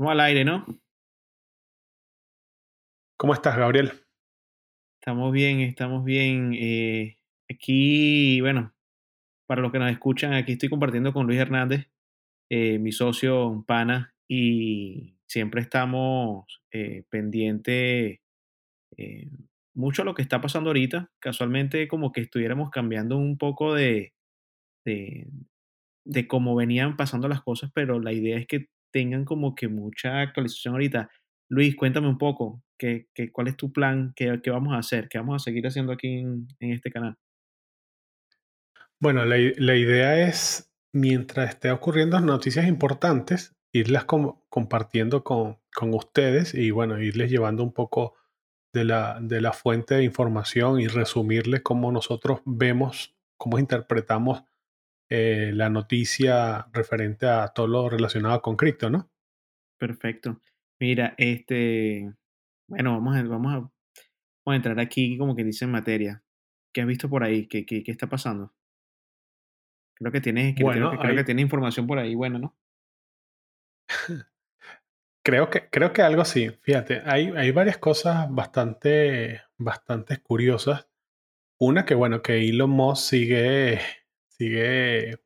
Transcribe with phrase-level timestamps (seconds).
[0.00, 0.64] Vamos al aire, ¿no?
[3.18, 3.92] ¿Cómo estás, Gabriel?
[4.98, 6.54] Estamos bien, estamos bien.
[6.54, 7.18] Eh,
[7.50, 8.74] aquí, bueno,
[9.46, 11.90] para los que nos escuchan, aquí estoy compartiendo con Luis Hernández,
[12.50, 18.20] eh, mi socio, pana, y siempre estamos eh, pendientes
[18.96, 19.30] eh,
[19.74, 21.10] mucho a lo que está pasando ahorita.
[21.18, 24.14] Casualmente, como que estuviéramos cambiando un poco de,
[24.86, 25.28] de,
[26.06, 30.20] de cómo venían pasando las cosas, pero la idea es que tengan como que mucha
[30.20, 31.10] actualización ahorita.
[31.48, 34.12] Luis, cuéntame un poco, ¿qué, qué, cuál es tu plan?
[34.14, 35.08] ¿Qué, ¿Qué, vamos a hacer?
[35.08, 37.16] ¿Qué vamos a seguir haciendo aquí en, en este canal?
[39.00, 45.94] Bueno, la, la, idea es, mientras esté ocurriendo noticias importantes, irlas com compartiendo con, con,
[45.94, 48.14] ustedes y bueno, irles llevando un poco
[48.72, 54.44] de la, de la fuente de información y resumirles cómo nosotros vemos, cómo interpretamos
[55.10, 59.10] eh, la noticia referente a todo lo relacionado con cripto, ¿no?
[59.76, 60.40] Perfecto.
[60.78, 62.12] Mira, este,
[62.68, 63.72] bueno, vamos a, vamos a, vamos
[64.46, 66.22] a entrar aquí como que dice en materia.
[66.72, 67.48] ¿Qué has visto por ahí?
[67.48, 68.54] ¿Qué, qué, qué está pasando?
[69.96, 72.56] Creo que tienes, que, bueno, creo, que, creo que tiene información por ahí, bueno, ¿no?
[75.24, 76.50] creo que, creo que algo sí.
[76.62, 80.88] Fíjate, hay, hay varias cosas bastante, bastante curiosas.
[81.58, 83.80] Una que, bueno, que Elon Musk sigue,
[84.40, 85.18] sigue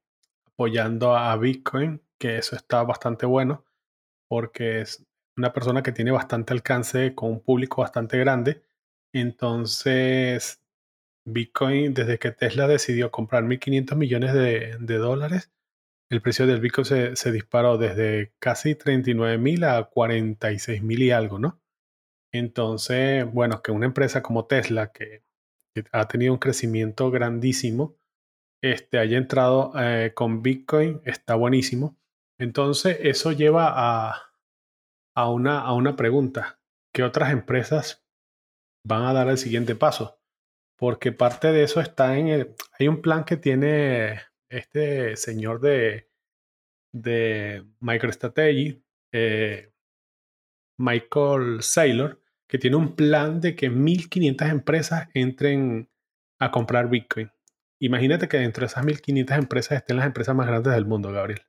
[0.45, 3.65] apoyando a Bitcoin, que eso está bastante bueno,
[4.29, 8.63] porque es una persona que tiene bastante alcance con un público bastante grande.
[9.13, 10.61] Entonces,
[11.25, 15.53] Bitcoin, desde que Tesla decidió comprar 1.500 millones de, de, dólares,
[16.11, 16.85] el precio del Bitcoin
[17.17, 21.61] se, disparó desde casi 39 mil a 46 mil y algo, ¿no?
[22.33, 25.23] Entonces, bueno, que una empresa como Tesla, que
[25.93, 27.97] ha tenido un crecimiento grandísimo,
[28.73, 31.97] este, haya entrado eh, con Bitcoin, está buenísimo.
[32.39, 34.33] Entonces, eso lleva a,
[35.15, 36.59] a, una, a una pregunta.
[36.93, 38.05] ¿Qué otras empresas
[38.87, 40.19] van a dar el siguiente paso?
[40.77, 42.55] porque parte de eso está en el...
[42.79, 46.11] Hay un plan que tiene este señor de,
[46.93, 49.73] de MicroStrategy, eh,
[50.79, 55.89] Michael Saylor, que tiene un plan de que 1.500 empresas entren
[56.39, 57.31] a comprar Bitcoin.
[57.81, 61.43] Imagínate que dentro de esas 1.500 empresas estén las empresas más grandes del mundo, Gabriel.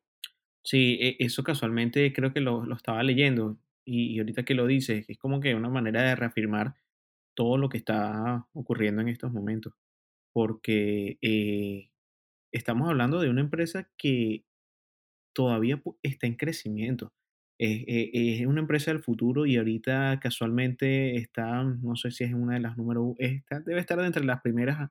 [0.63, 4.65] Sí, e, eso casualmente creo que lo, lo estaba leyendo y, y, ahorita que lo
[4.65, 6.75] dices, es como que una manera de reafirmar
[7.35, 9.73] todo lo que está ocurriendo en estos momentos,
[10.33, 11.91] porque eh,
[12.51, 14.45] estamos hablando de una empresa que
[15.33, 17.13] todavía está en crecimiento.
[17.59, 18.09] Es, es,
[18.41, 22.61] es, una empresa del futuro y ahorita casualmente está, no sé si es una de
[22.61, 24.89] las número está, debe estar entre las primeras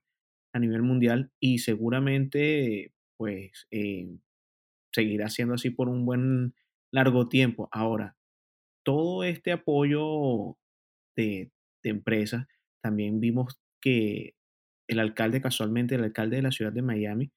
[0.55, 4.09] a, nivel mundial y seguramente pues eh,
[4.93, 6.55] seguirá siendo así por un buen
[6.93, 7.69] largo tiempo.
[7.73, 8.17] Ahora,
[8.85, 10.57] todo este apoyo
[11.17, 11.51] de,
[11.83, 12.47] de empresas,
[12.83, 14.35] también vimos que
[14.89, 17.33] el alcalde, casualmente el alcalde de la ciudad de Miami,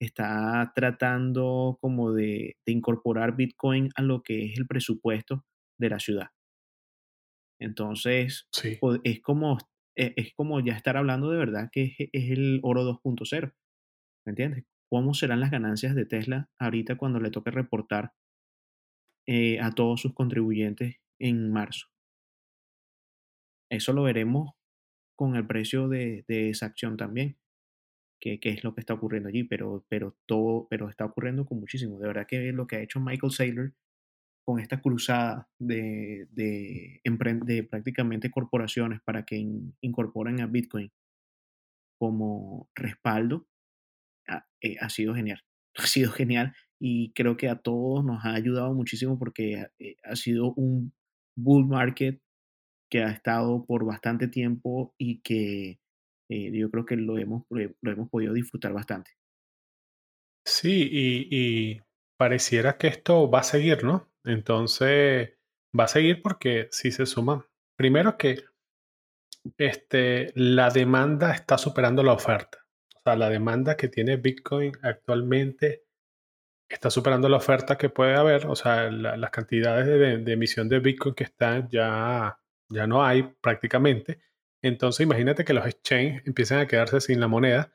[0.00, 5.44] está tratando como de, de, incorporar Bitcoin a lo que es el presupuesto
[5.78, 6.28] de la ciudad.
[7.60, 8.78] Entonces, sí.
[9.04, 9.58] es, como,
[9.98, 13.52] e, es como ya estar hablando de verdad que es, es el oro 2.0.
[14.24, 14.64] ¿Me entiendes?
[14.88, 18.12] ¿Cómo serán las ganancias de Tesla ahorita cuando le toque reportar
[19.26, 21.88] eh, a todos sus contribuyentes en marzo?
[23.70, 24.54] Eso lo veremos
[25.16, 27.36] con el precio de, esa acción también,
[28.20, 30.16] que, es lo que está ocurriendo allí, pero, pero
[30.88, 31.98] está ocurriendo con muchísimo.
[31.98, 33.74] De verdad que lo que ha hecho Michael Saylor
[34.48, 40.90] con esta cruzada de, de, prácticamente corporaciones para que in, incorporen a Bitcoin
[42.00, 43.46] como respaldo
[44.26, 45.44] ha, eh, ha, sido genial.
[45.76, 49.96] Ha sido genial y creo que a todos nos ha ayudado muchísimo porque ha, eh,
[50.02, 50.94] ha sido un
[51.36, 52.18] bull market
[52.90, 55.78] que ha estado por bastante tiempo y que
[56.30, 59.10] eh, yo creo que lo hemos, lo hemos podido disfrutar bastante.
[60.46, 61.82] Sí, y,
[62.16, 64.08] pareciera que esto va a seguir, ¿no?
[64.28, 65.32] Entonces,
[65.78, 67.46] va a seguir porque si se suma,
[67.76, 68.44] primero que
[69.56, 72.66] este, la demanda está superando la oferta.
[72.96, 75.84] O sea, la demanda que tiene Bitcoin actualmente
[76.68, 78.46] está superando la oferta que puede haber.
[78.46, 82.38] O sea, la, las cantidades de, de, emisión de Bitcoin que están ya
[82.70, 84.20] ya no hay prácticamente.
[84.62, 87.72] Entonces imagínate que los exchanges empiezan a quedarse sin la moneda.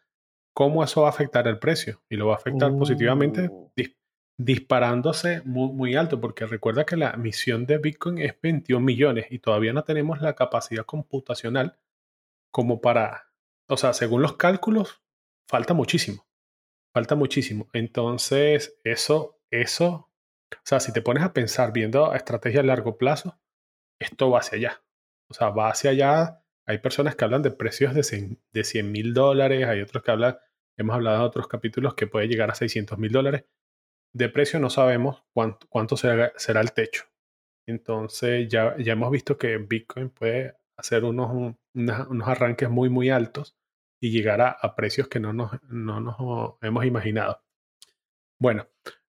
[0.53, 2.03] ¿Cómo eso va a afectar el precio?
[2.09, 2.77] Y lo va a afectar uh.
[2.77, 3.95] positivamente dis
[4.37, 9.73] disparándose muy, alto, porque recuerda que la emisión de Bitcoin es 21 millones y todavía
[9.73, 11.77] no tenemos la capacidad computacional
[12.51, 13.31] como para,
[13.67, 15.03] o sea, según los cálculos,
[15.47, 16.27] falta muchísimo.
[16.93, 17.69] Falta muchísimo.
[17.73, 20.11] Entonces, eso, eso
[20.51, 23.39] O sea, si te pones a pensar viendo estrategia a largo plazo,
[23.99, 24.83] esto va hacia allá.
[25.29, 26.43] O sea, va hacia allá.
[26.67, 30.37] Hay personas que hablan de precios de 100 mil dólares, hay otros que hablan,
[30.77, 33.45] hemos hablado en otros capítulos que puede llegar a 600 mil dólares.
[34.13, 36.31] De precio no sabemos cuánto, será,
[36.61, 37.05] el techo.
[37.67, 43.57] Entonces ya, ya hemos visto que Bitcoin puede hacer unos, unos arranques muy, muy altos
[43.99, 47.41] y llegar a, precios que no nos, no nos hemos imaginado.
[48.39, 48.67] Bueno,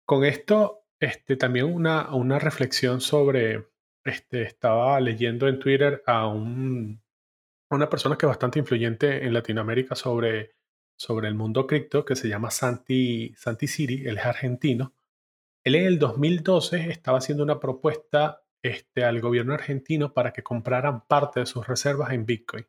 [0.05, 3.67] con esto este, también una, una reflexión sobre,
[4.03, 7.03] este, estaba leyendo en Twitter a, un,
[7.69, 10.56] una persona que es bastante influyente en Latinoamérica sobre,
[10.97, 14.93] sobre el mundo cripto, que se llama Santi, Santi Siri, él es argentino.
[15.63, 21.05] Él en el 2012 estaba haciendo una propuesta este, al gobierno argentino para que compraran
[21.07, 22.65] parte de sus reservas en Bitcoin.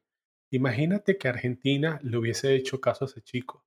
[0.51, 3.65] Imagínate que Argentina le hubiese hecho caso a ese chico.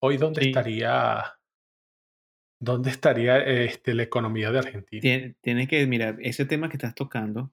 [0.00, 1.38] Hoy, ¿dónde estaría
[2.64, 5.34] ¿Dónde estaría este, la economía de Argentina?
[5.40, 7.52] Tienes que, mira, ese tema que estás tocando,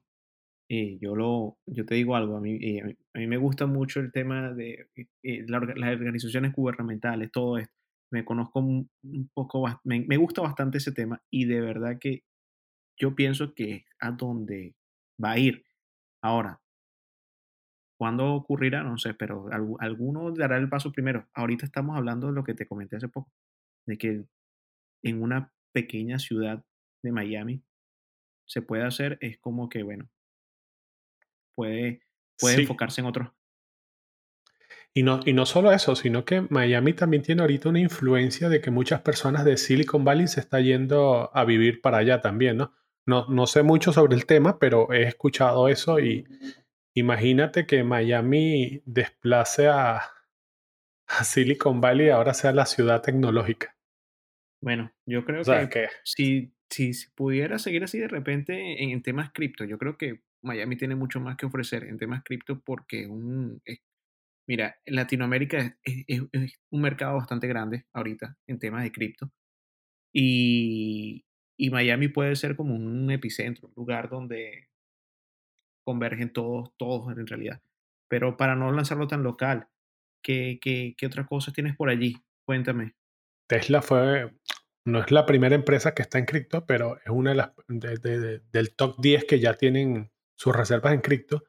[0.74, 4.00] eh, yo, lo, yo te digo algo, a mí, eh, a mí me gusta mucho
[4.00, 4.88] el tema de
[5.22, 7.74] eh, las organizaciones gubernamentales, todo esto.
[8.10, 8.90] Me conozco un,
[9.34, 12.24] poco, me, me, gusta bastante ese tema y de verdad que
[12.98, 14.74] yo pienso que es a donde
[15.22, 15.62] va a ir.
[16.22, 16.58] Ahora,
[17.98, 18.82] ¿cuándo ocurrirá?
[18.82, 19.48] No sé, pero
[19.78, 21.28] alguno dará el paso primero.
[21.34, 23.30] Ahorita estamos hablando de lo que te comenté hace poco,
[23.86, 24.24] de que
[25.02, 26.64] en una pequeña ciudad
[27.02, 27.62] de Miami
[28.46, 30.08] se puede hacer, es como que, bueno,
[31.54, 32.02] puede,
[32.38, 33.28] puede enfocarse en otros.
[34.94, 38.60] Y no, y no solo eso, sino que Miami también tiene ahorita una influencia de
[38.60, 42.74] que muchas personas de Silicon Valley se están yendo a vivir para allá también, ¿no?
[43.06, 46.26] No, no sé mucho sobre el tema, pero he escuchado eso y
[46.94, 50.02] imagínate que Miami desplace a,
[51.06, 53.76] a Silicon Valley y ahora sea la ciudad tecnológica.
[54.62, 59.76] Bueno, yo creo que, Si, si, pudiera seguir así de repente en, temas cripto, yo
[59.76, 63.62] creo que Miami tiene mucho más que ofrecer en temas cripto porque un,
[64.46, 66.20] mira, Latinoamérica es,
[66.70, 69.30] un mercado bastante grande ahorita en temas de cripto
[70.12, 71.24] y,
[71.56, 74.68] y Miami puede ser como un epicentro, un lugar donde
[75.84, 77.60] convergen todos, todos en realidad.
[78.08, 79.68] Pero para no lanzarlo tan local,
[80.22, 82.16] ¿qué, qué, qué otras cosas tienes por allí?
[82.44, 82.94] Cuéntame.
[83.48, 84.32] Tesla fue,
[84.84, 88.74] no es la primera empresa que está en cripto, pero es una de las del
[88.76, 91.44] top 10 que ya tienen sus reservas en cripto.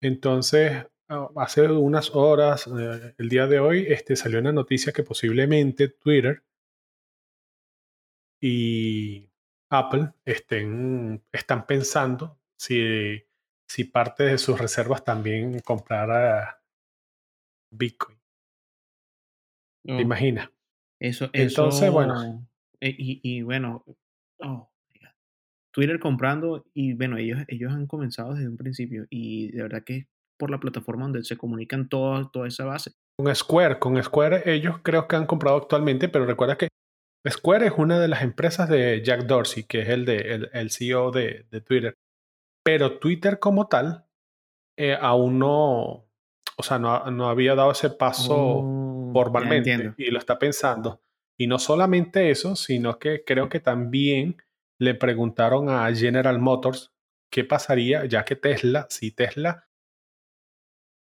[0.00, 5.02] Entonces, ah, hace unas horas, eh, el día de hoy, este, salió una noticia que
[5.02, 6.42] posiblemente Twitter
[8.40, 9.28] y
[9.70, 13.24] Apple estén, están pensando si,
[13.66, 16.62] si parte de sus reservas también comprara
[17.70, 18.18] Bitcoin.
[19.84, 20.00] ¿Te oh.
[20.00, 20.50] imaginas?
[20.98, 22.46] Eso, Entonces, bueno.
[22.80, 23.84] Eh, y, bueno,
[24.40, 24.70] oh,
[25.76, 29.96] Twitter comprando y bueno, ellos, ellos han comenzado desde un principio y de verdad que
[29.98, 30.06] es
[30.38, 32.92] por la plataforma donde se comunican toda, toda esa base.
[33.18, 36.68] Con Square, con Square ellos creo que han comprado actualmente, pero recuerda que
[37.28, 41.10] Square es una de las empresas de Jack Dorsey, que es el, de, el, CEO
[41.10, 41.92] de, Twitter.
[42.64, 44.06] Pero Twitter como tal
[44.78, 46.06] eh, aún no,
[46.56, 51.02] o sea, no, no, había dado ese paso oh, formalmente y lo está pensando.
[51.36, 54.38] Y no solamente eso, sino que creo que también
[54.78, 56.92] le preguntaron a General Motors
[57.30, 59.68] qué pasaría, ya que Tesla, si Tesla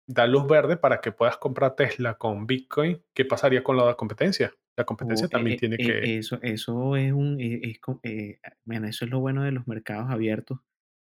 [0.06, 4.52] da luz verde para que puedas comprar Tesla con Bitcoin, ¿qué pasaría con la competencia?
[4.76, 6.18] La competencia oh, también eh, tiene eh, que...
[6.18, 7.36] Eso, eso es un...
[7.40, 7.80] Es,
[8.64, 10.60] bueno, eso es lo bueno de los mercados abiertos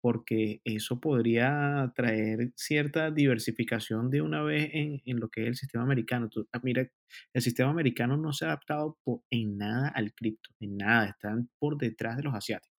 [0.07, 5.57] porque eso podría traer cierta diversificación de una vez en, en lo que es el
[5.57, 6.31] sistema americano.
[6.53, 6.89] Ah, mira,
[7.35, 11.77] el sistema americano no se ha adaptado en nada al cripto, en nada, están por
[11.77, 12.79] detrás de los asiáticos.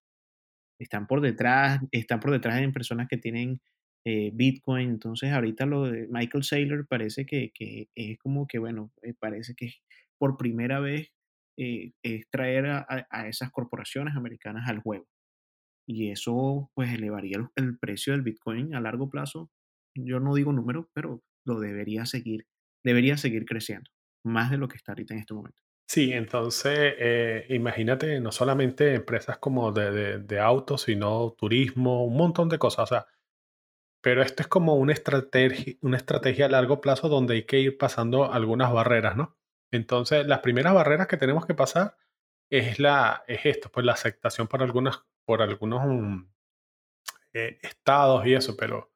[0.80, 3.60] Están por detrás, están por detrás de personas que tienen
[4.06, 4.90] eh, Bitcoin.
[4.90, 9.54] Entonces, ahorita lo de Michael Saylor parece que, que es como que, bueno, eh, parece
[9.54, 9.74] que
[10.18, 11.12] por primera vez
[11.58, 15.10] eh, es traer a esas corporaciones americanas al juego
[15.88, 19.50] y eso pues elevaría el, precio del Bitcoin a largo plazo.
[19.96, 22.46] Yo no digo número, pero lo debería seguir,
[22.84, 23.90] debería seguir creciendo,
[24.24, 25.64] más de lo que está ahorita en este momento.
[25.90, 32.50] Sí, entonces eh, imagínate no solamente empresas como de, de, autos, sino turismo, un montón
[32.50, 33.06] de cosas.
[34.02, 37.78] Pero esto es como una estrategia, una estrategia a largo plazo donde hay que ir
[37.78, 39.38] pasando algunas barreras, ¿no?
[39.72, 41.96] Entonces, las primeras barreras que tenemos que pasar
[42.50, 45.84] es, la, es esto, pues la aceptación por algunas por algunos
[47.34, 48.94] eh, estados y eso, pero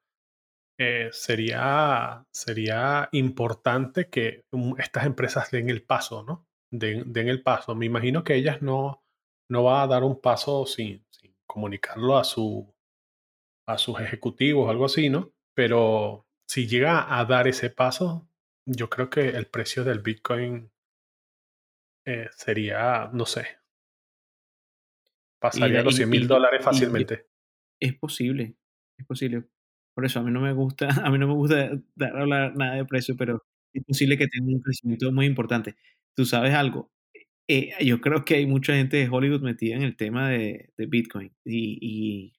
[0.77, 4.45] eh, sería, sería importante que
[4.77, 6.47] estas empresas den el paso, ¿no?
[6.71, 7.75] Den, den, el paso.
[7.75, 9.03] Me imagino que ellas no,
[9.49, 11.05] no va a dar un paso sin,
[11.45, 12.73] comunicarlo a, su,
[13.67, 15.33] a sus ejecutivos algo así, ¿no?
[15.53, 18.29] Pero si llega a dar ese paso,
[18.65, 20.71] yo creo que el precio del Bitcoin
[22.05, 23.60] eh, sería, no sé,
[25.41, 27.25] pasaría los 100 mil dólares fácilmente.
[27.81, 28.55] es posible,
[28.97, 29.43] es posible.
[29.93, 32.75] Por eso a mí no me gusta, a mí no me gusta dar, hablar nada
[32.75, 33.43] de precio, pero
[33.73, 35.75] es posible que tenga un crecimiento muy importante.
[36.15, 36.91] Tú sabes algo,
[37.53, 40.85] eh, yo creo que hay mucha gente de Hollywood metida en el tema de, de
[40.85, 42.33] Bitcoin y, y,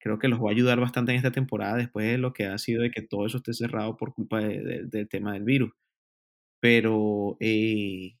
[0.00, 2.58] creo que los va a ayudar bastante en esta temporada después de lo que ha
[2.58, 5.72] sido de que todo eso esté cerrado por culpa de, del tema del virus.
[6.60, 8.16] Pero eh,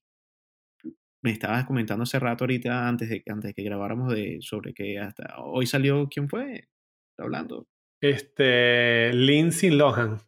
[1.24, 4.98] me estabas comentando hace rato ahorita, antes de, antes de que grabáramos, de, sobre que
[4.98, 6.68] hasta hoy salió, ¿quién fue?
[7.16, 7.66] Hablando.
[7.98, 10.20] Este, Lindsay Lohan.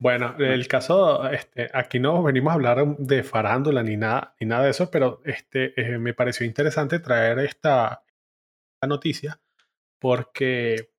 [0.00, 4.64] Bueno, el caso, este, aquí no venimos a hablar de farándula ni nada, ni nada
[4.64, 8.02] de eso, pero este, eh, me pareció interesante traer esta,
[8.74, 9.40] esta noticia
[10.00, 10.90] porque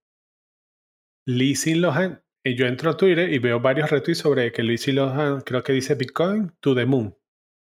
[1.25, 5.41] Lindsay Lohan, eh, yo entro a Twitter y veo varios retweets sobre que Lindsay Lohan
[5.41, 7.17] creo que dice Bitcoin to the moon.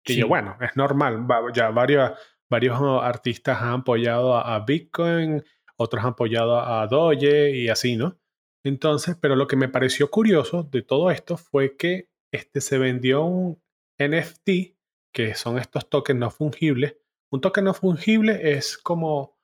[0.03, 1.25] Que yo, bueno, es normal.
[1.53, 2.11] Ya varios,
[2.49, 5.43] varios artistas han apoyado a, Bitcoin,
[5.77, 8.19] otros han apoyado a Doge y así, ¿no?
[8.65, 13.23] Entonces, pero lo que me pareció curioso de todo esto fue que este, se vendió
[13.23, 13.61] un
[13.99, 14.75] NFT,
[15.13, 16.95] que son estos tokens no fungibles.
[17.31, 19.37] Un token no fungible es como...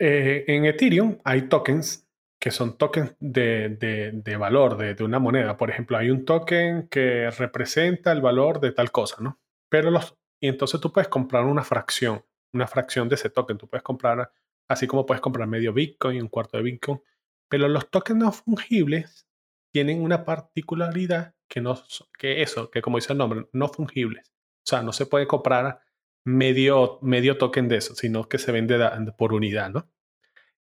[0.00, 2.03] Eh, en Ethereum hay tokens
[2.44, 5.56] que son tokens de, valor de, una moneda.
[5.56, 9.40] Por ejemplo, hay un token que representa el valor de tal cosa, ¿no?
[9.70, 12.22] Pero los, y entonces tú puedes comprar una fracción,
[12.52, 13.56] una fracción de ese token.
[13.56, 14.30] Tú puedes comprar,
[14.68, 17.00] así como puedes comprar medio Bitcoin, un cuarto de Bitcoin.
[17.48, 19.26] Pero los tokens no fungibles
[19.72, 21.82] tienen una particularidad que no,
[22.18, 24.34] que eso, que como dice el nombre, no fungibles.
[24.58, 25.80] O sea, no se puede comprar
[26.26, 28.78] medio, medio token de eso, sino que se vende
[29.16, 29.88] por unidad, ¿no?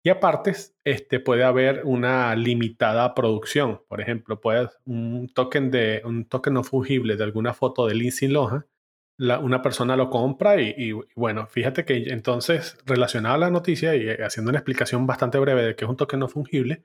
[0.05, 3.81] Y aparte, este, puede haber una limitada producción.
[3.87, 8.27] Por ejemplo, puede un token de un token no fungible de alguna foto de Lindsay
[8.27, 8.65] Lohan,
[9.17, 14.23] una persona lo compra y, bueno, fíjate que entonces relacionado a la noticia y eh,
[14.23, 16.83] haciendo una explicación bastante breve de que es un token no fungible,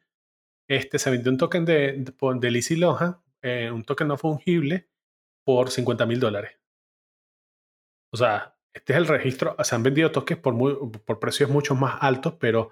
[0.68, 4.88] este se vendió un token de, de, de Lindsay Lohan, eh, un token no fungible
[5.44, 6.58] por 50 mil dólares.
[8.12, 11.74] O sea, este es el registro, se han vendido tokens por, muy, por precios mucho
[11.74, 12.70] más altos, pero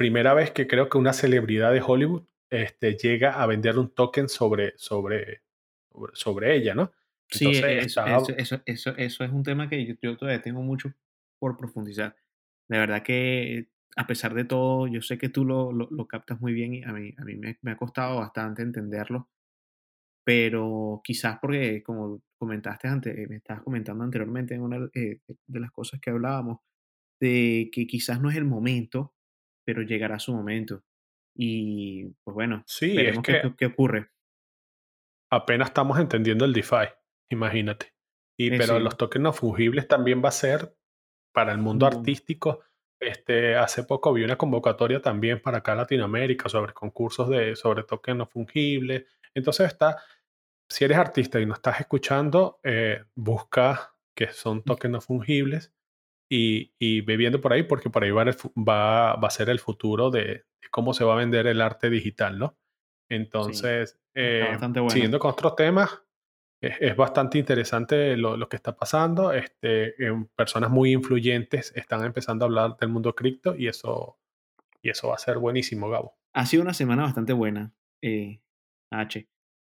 [0.00, 4.30] primera vez que creo que una celebridad de Hollywood este, llega a vender un token
[4.30, 5.42] sobre, sobre,
[6.14, 6.90] sobre, ella, ¿no?
[7.28, 8.02] sí, eso,
[8.34, 10.94] eso, eso, eso, es un tema que yo, todavía tengo mucho
[11.38, 12.16] por profundizar.
[12.66, 16.54] De verdad que, a pesar de todo, yo sé que tú lo, lo, captas muy
[16.54, 19.28] bien y a mí, a mí me, me, ha costado bastante entenderlo,
[20.24, 25.72] pero quizás porque, como comentaste antes, me estabas comentando anteriormente en una eh, de las
[25.72, 26.60] cosas que hablábamos,
[27.20, 29.12] de que quizás no es el momento
[29.64, 30.82] pero llegará su momento.
[31.34, 34.10] Y pues bueno, sí, veremos qué, qué, ocurre.
[35.30, 36.88] Apenas estamos entendiendo el DeFi,
[37.30, 37.94] imagínate.
[38.36, 40.74] Y, eh, pero los tokens no fungibles también va a ser
[41.32, 42.60] para el mundo artístico.
[43.00, 48.18] Este, hace poco vi una convocatoria también para acá Latinoamérica sobre concursos de, sobre tokens
[48.18, 49.06] no fungibles.
[49.34, 49.96] Entonces está,
[50.68, 55.72] si eres artista y no estás escuchando, eh, busca que son tokens no fungibles
[56.32, 60.10] y, y viendo por ahí, porque por ahí va, va, va a ser el futuro
[60.10, 62.56] de, cómo se va a vender el arte digital, ¿no?
[63.08, 64.56] Entonces, eh,
[64.88, 66.02] siguiendo con otros temas,
[66.60, 69.32] es, bastante interesante lo, lo, que está pasando.
[69.32, 69.94] Este,
[70.36, 74.20] personas muy influyentes están empezando a hablar del mundo cripto y eso,
[74.80, 76.14] y eso va a ser buenísimo, Gabo.
[76.32, 78.40] Ha sido una semana bastante buena, eh,
[78.92, 79.28] H.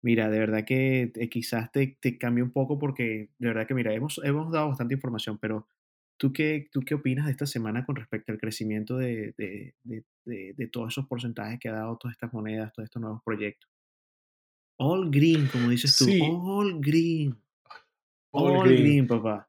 [0.02, 3.74] Mira, de verdad que eh, quizás te, te cambie un poco porque de verdad que,
[3.74, 5.66] mira, hemos, hemos dado bastante información, pero
[6.16, 10.54] ¿Tú qué, ¿Tú qué opinas de esta semana con respecto al crecimiento de, de, de,
[10.54, 13.70] de, todos esos porcentajes que ha dado todas estas monedas, todos estos nuevos proyectos?
[14.78, 16.06] All green, como dices tú.
[16.22, 17.36] All green.
[18.30, 19.06] All, green.
[19.06, 19.48] papá.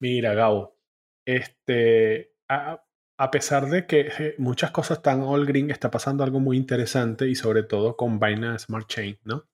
[0.00, 0.76] Mira, Gabo,
[1.24, 2.82] este, a,
[3.16, 7.34] a, pesar de que muchas cosas están all green, está pasando algo muy interesante y
[7.34, 9.46] sobre todo con Binance Smart Chain, ¿no?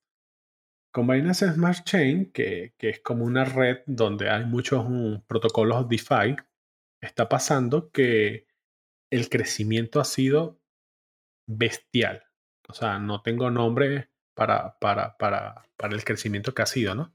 [0.98, 6.34] Con Binance Smart Chain, que, es como una red donde hay muchos mm, protocolos DeFi,
[7.00, 8.48] está pasando que
[9.08, 10.60] el crecimiento ha sido
[11.46, 12.24] bestial.
[12.68, 17.14] O sea, no tengo nombre para, para, para, para el crecimiento que ha sido, ¿no?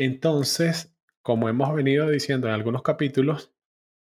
[0.00, 3.54] Entonces, como hemos venido diciendo en algunos capítulos,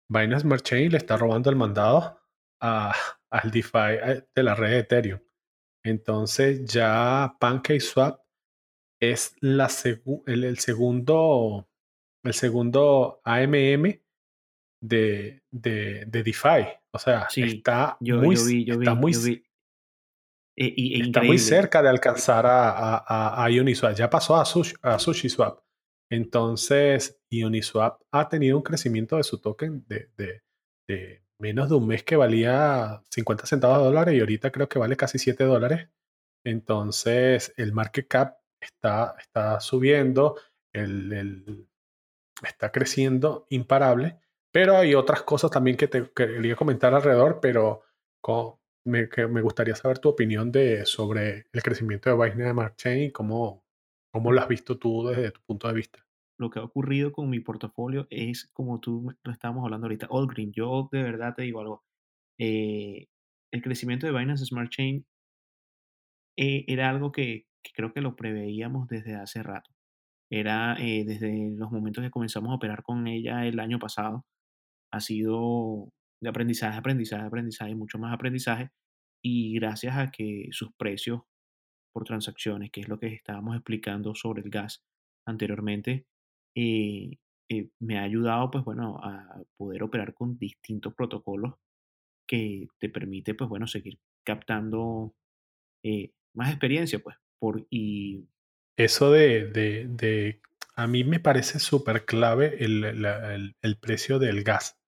[0.09, 2.23] Binance Smart Chain le está robando el mandado
[2.63, 2.95] a,
[3.29, 5.21] al DeFi eh, de la red de Ethereum.
[5.85, 8.28] Entonces ya PancakeSwap
[9.01, 9.69] es la
[10.27, 11.69] el, el, segundo,
[12.25, 14.01] el segundo AMM
[14.83, 16.67] de, de, de DeFi.
[16.93, 19.45] O sea, Sí, está yo, muy, yo vi, yo está vi, muy, vi.
[20.61, 23.95] E- e está muy cerca de alcanzar a, a, a- a Uniswap.
[23.95, 25.61] Ya pasó a, Sush, a SushiSwap.
[26.11, 30.43] Entonces, Uniswap ha tenido un crecimiento de su token de, de-
[30.89, 34.79] de menos de un mes que valía 50 centavos de dólares y ahorita creo que
[34.79, 35.89] vale casi 7 dólares.
[36.45, 40.37] Entonces, el market cap está, está subiendo,
[40.73, 41.69] el, el-
[42.43, 44.19] está creciendo imparable,
[44.53, 47.83] pero hay otras cosas también que te quería comentar alrededor, pero
[48.21, 53.03] co- me, que me gustaría saber tu opinión de, sobre el crecimiento de Binance Chain
[53.05, 53.65] y cómo,
[54.13, 56.07] cómo lo has visto tú desde tu punto de vista.
[56.39, 60.29] Lo que ha ocurrido con mi portafolio es como tú lo estábamos hablando ahorita, All
[60.29, 60.53] Green.
[60.53, 61.85] Yo de verdad te digo algo.
[62.39, 63.09] eh,
[63.53, 65.07] el crecimiento de Binance Smart Chain
[66.37, 69.71] eh, era algo que, que creo que lo preveíamos desde hace rato.
[70.31, 74.27] Era eh, desde los momentos que comenzamos a operar con ella el año pasado.
[74.93, 75.91] Ha sido
[76.23, 78.71] de aprendizaje, aprendizaje, aprendizaje, mucho más aprendizaje.
[79.23, 81.23] Y gracias a que sus precios
[81.93, 84.85] por transacciones, que es lo que estábamos explicando sobre el gas
[85.27, 86.07] anteriormente,
[86.57, 87.19] eh,
[87.51, 91.55] eh, me ha ayudado, pues bueno, a poder operar con distintos protocolos
[92.29, 95.15] que te permite, pues bueno, seguir captando
[95.85, 97.17] eh, más experiencia, pues,
[97.71, 98.29] y
[98.77, 100.41] Eso de, de, de-
[100.77, 104.79] a mí me parece súper clave el, el- el precio del gas.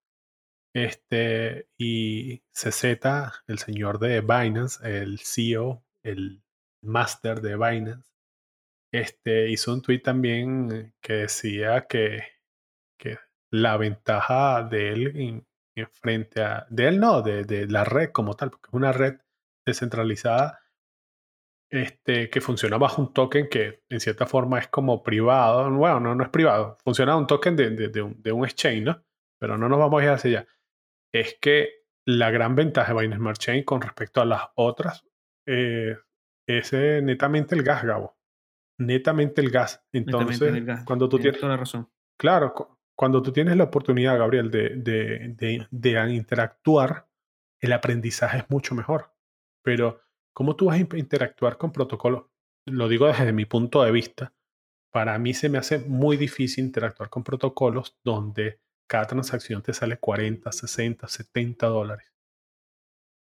[0.74, 6.42] Este, y CZ, el señor de Binance, el CEO, el
[6.82, 8.10] master de Binance,
[8.92, 12.22] este, hizo un tweet también que decía que,
[12.98, 13.18] que
[13.50, 18.10] la ventaja de él en, en frente a, de él no, de, de la red
[18.12, 19.18] como tal, porque es una red
[19.66, 20.59] descentralizada,
[21.70, 26.14] este, que funciona bajo un token que en cierta forma es como privado, bueno, no,
[26.14, 29.02] no es privado, funciona un token de, de- de un, de un exchange, ¿no?
[29.38, 30.48] Pero no nos vamos a ir hacia allá.
[31.12, 35.04] Es que la gran ventaja de Binance Smart Chain con respecto a las otras
[35.46, 35.96] eh,
[36.46, 38.16] es eh, netamente el gas, Gabo.
[38.78, 39.84] Netamente el gas.
[39.92, 40.84] Entonces, el gas.
[40.84, 41.88] cuando tú Tienes tienes, toda la razón.
[42.18, 47.06] claro, cu- cuando tú tienes la oportunidad, Gabriel, de, de, de, de interactuar,
[47.60, 49.12] el aprendizaje es mucho mejor.
[49.62, 50.00] Pero,
[50.32, 52.24] ¿cómo tú vas a in- interactuar con protocolos?
[52.66, 54.32] Lo digo desde mi punto de vista.
[54.92, 59.98] Para mí se me hace muy difícil interactuar con protocolos donde cada transacción te sale
[59.98, 62.08] 40, 60, 70 dólares.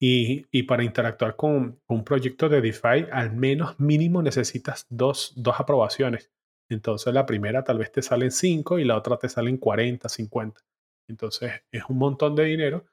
[0.01, 5.59] Y, y para interactuar con un proyecto de DeFi, al menos mínimo necesitas dos, dos
[5.59, 6.31] aprobaciones.
[6.69, 10.61] Entonces la primera tal vez te salen 5 y la otra te salen 40, 50.
[11.09, 12.85] Entonces es un montón de dinero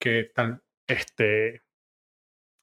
[0.00, 1.62] que tan, este,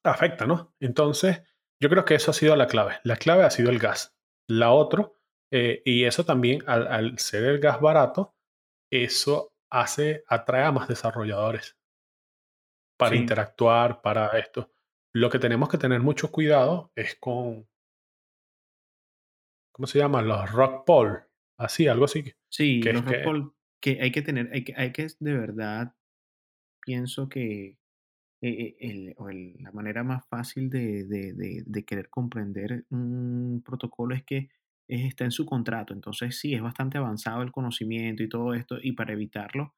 [0.03, 0.73] afecta, ¿no?
[0.79, 1.41] Entonces
[1.79, 2.99] yo creo que eso ha sido la clave.
[3.03, 4.15] La clave ha sido el gas.
[4.47, 5.11] La otra,
[5.51, 8.35] eh, y eso también al, al ser el gas barato,
[8.91, 11.77] eso hace, atrae a más desarrolladores
[12.97, 14.71] para Sí, interactuar, para esto.
[15.13, 17.67] Lo que tenemos que tener mucho cuidado es con,
[19.71, 20.21] ¿cómo se llama?
[20.21, 21.23] Los rock poll,
[21.57, 24.73] así, algo así, sí, que los rock que, poll que hay que tener, hay que,
[24.77, 25.95] hay que de verdad,
[26.81, 27.77] pienso que
[28.41, 29.13] eh,
[29.59, 31.05] la manera más fácil de,
[31.85, 34.49] querer comprender un protocolo es que
[34.87, 35.93] es- está en su contrato.
[35.93, 39.75] Entonces, sí, es bastante avanzado el conocimiento y todo esto, y para evitarlo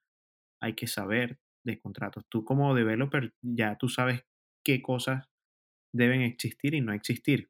[0.62, 2.26] hay que saber de contratos.
[2.30, 4.24] Tú como developer ya tú sabes
[4.66, 5.28] qué cosas
[5.94, 7.50] deben existir y no existir.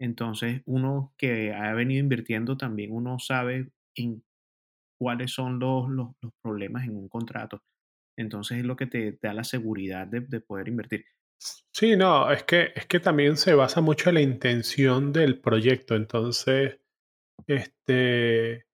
[0.00, 4.24] Entonces, uno que ha venido invirtiendo también, uno sabe en
[4.98, 7.62] cuáles son los problemas en un contrato.
[8.16, 11.04] Entonces, es lo que te, te da la seguridad de, de poder invertir.
[11.72, 15.94] sí, no, es que, es que también se basa mucho en la intención del proyecto.
[15.96, 16.78] Entonces,
[17.46, 18.66] este,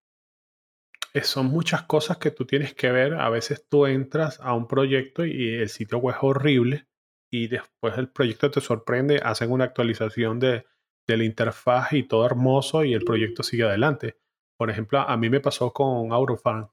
[1.14, 3.14] eh, son muchas cosas que tú tienes que ver.
[3.14, 6.86] A veces tú entras a un proyecto y el sitio web es horrible
[7.30, 10.66] y después el proyecto te sorprende, hacen una actualización de,
[11.06, 14.18] de la interfaz y todo hermoso y el proyecto sigue adelante.
[14.56, 16.68] Por ejemplo, a mí me pasó con Autofarm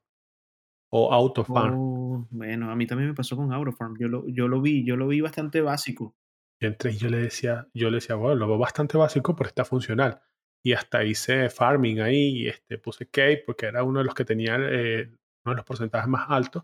[0.97, 1.75] o Autofarm.
[1.77, 3.97] Oh, bueno, a mí también me pasó con Aurofarm.
[3.99, 6.15] Yo lo, yo lo vi, yo lo vi bastante básico.
[6.57, 9.49] Y entré y yo le decía, yo le decía, bueno, lo veo bastante básico, pero
[9.49, 10.21] está funcional.
[10.63, 14.23] Y hasta hice farming ahí, y este, puse Cape porque era uno de los que
[14.23, 15.11] tenía eh,
[15.43, 16.63] uno de los porcentajes más altos.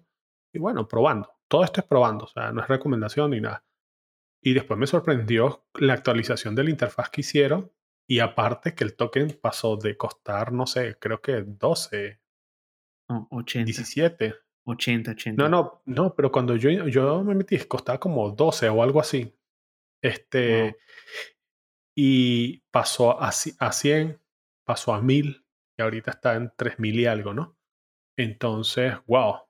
[0.54, 1.30] Y bueno, probando.
[1.50, 3.66] Todo esto es probando, o sea, no es recomendación ni nada.
[4.42, 7.70] Y después me sorprendió la actualización de la interfaz que hicieron.
[8.08, 12.22] Y aparte que el token pasó de costar, no sé, creo que 12,
[13.12, 14.36] No, 80, 17.
[14.66, 15.50] 80, No, 80.
[15.50, 19.34] no, no, pero cuando yo, yo me metí, costaba como 12 o algo así.
[20.02, 20.76] Este, Wow.
[21.96, 24.20] y pasó a, a 100,
[24.64, 25.46] pasó a 1000
[25.78, 27.58] y ahorita está en 3000 y algo, ¿no?
[28.18, 29.42] Entonces, wow.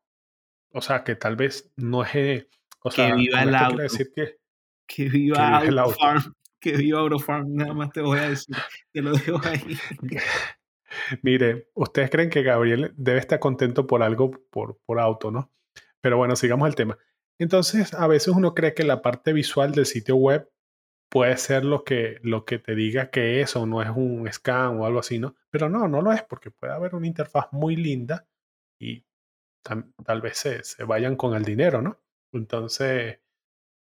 [0.74, 2.50] o sea, que tal vez no es, eh,
[2.84, 4.38] o Que sea, viva con el auto, decir que,
[4.88, 5.92] que que viva el auto.
[6.04, 8.56] Autofarm, que viva Autofarm, nada más te voy a decir,
[8.94, 9.78] te lo dejo ahí.
[11.22, 15.52] Mire, ustedes creen que Gabriel debe estar contento por algo, por, por auto, ¿no?
[16.02, 16.98] Pero bueno, sigamos el tema.
[17.40, 20.50] Entonces, a veces uno cree que la parte visual del sitio web
[21.10, 24.80] puede ser lo que, lo que te diga que es o no es un scan
[24.80, 25.36] o algo así, ¿no?
[25.50, 28.28] Pero no, no lo es porque puede haber una interfaz muy linda
[28.80, 29.06] y
[29.64, 32.00] tal vez se, se vayan con el dinero, ¿no?
[32.32, 33.20] Entonces,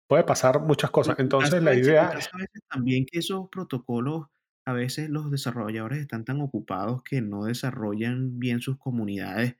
[0.07, 1.17] puede pasar muchas cosas.
[1.19, 2.17] Entonces, la idea
[2.69, 4.27] también que esos protocolos,
[4.65, 9.55] a veces los desarrolladores están tan ocupados que no desarrollan bien sus comunidades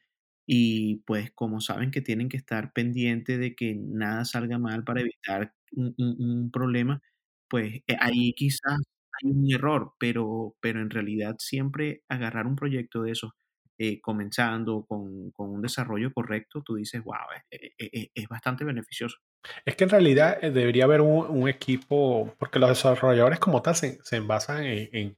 [0.48, 5.02] y pues como saben que tienen que estar pendiente de que nada salga mal para
[5.02, 7.02] evitar un, un- un problema,
[7.50, 8.80] pues eh, ahí quizás
[9.24, 13.32] hay un error, pero, pero en realidad siempre agarrar un proyecto de esos
[13.78, 17.16] eh, comenzando con, con un desarrollo correcto, tú dices, wow,
[17.50, 19.18] es bastante beneficioso.
[19.66, 23.76] Es que en realidad eh, debería haber un, un equipo, porque los desarrolladores como tal
[23.76, 25.18] se, se basan en, en,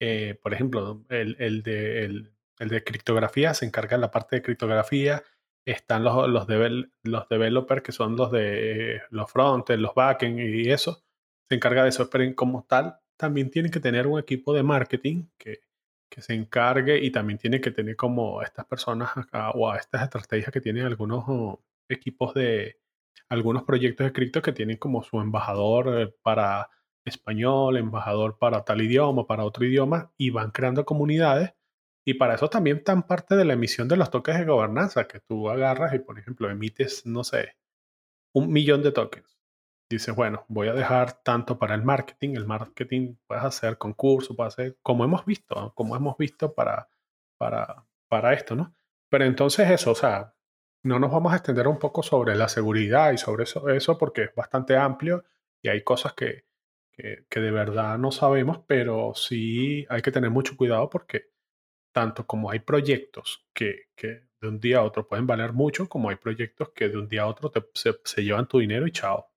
[0.00, 4.36] eh, por ejemplo, el, el de, el, el de criptografía se encarga de la parte
[4.36, 5.22] de criptografía,
[5.66, 10.38] están los, los, devel- los developers que son los de eh, los frontend, los backend
[10.38, 11.02] y eso,
[11.48, 15.26] se encarga de eso, pero como tal también tienen que tener un equipo de marketing
[15.38, 15.60] que,
[16.08, 20.02] que se encargue y también tiene que tener como estas personas acá, o a estas
[20.02, 22.78] estrategias que tienen algunos oh, equipos de
[23.28, 26.70] algunos proyectos de cripto que tienen como su embajador para
[27.04, 31.54] español, embajador para tal idioma, para otro idioma, y van creando comunidades.
[32.06, 35.20] Y para eso también están parte de la emisión de los tokens de gobernanza, que
[35.20, 37.56] tú agarras y, por ejemplo, emites, no sé,
[38.32, 39.33] un millón de tokens.
[39.94, 42.34] Dices, bueno, voy a dejar tanto para el marketing.
[42.36, 46.88] El marketing puedes hacer concursos, puedes hacer, como hemos visto, como hemos visto para,
[47.38, 48.74] para, para esto, ¿no?
[49.10, 50.34] Pero entonces eso, o sea,
[50.82, 54.24] no nos vamos a extender un poco sobre la seguridad y sobre eso, eso porque
[54.24, 55.24] es bastante amplio
[55.62, 56.44] y hay cosas que,
[56.92, 61.30] que, que de verdad no sabemos, pero sí hay que tener mucho cuidado porque
[61.92, 66.10] tanto como hay proyectos que, que de un día a otro pueden valer mucho, como
[66.10, 68.92] hay proyectos que de un día a otro te- se, se llevan tu dinero y
[68.92, 69.33] chao.